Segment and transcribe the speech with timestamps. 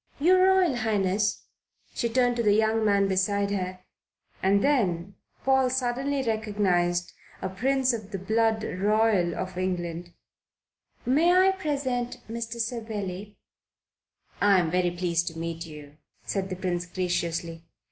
[0.19, 1.43] "Your Royal Highness,"
[1.93, 3.81] she turned to the young man beside her
[4.41, 10.11] and then Paul suddenly recognized a prince of the blood royal of England
[11.05, 12.59] "may I present Mr.
[12.59, 13.37] Savelli."
[14.41, 17.67] "I'm very pleased to meet you," said the Prince graciously.